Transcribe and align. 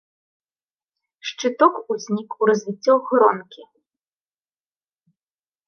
Шчыток 1.31 1.75
узнік 1.95 2.29
у 2.41 2.49
развіццё 2.51 2.93
гронкі. 3.11 3.61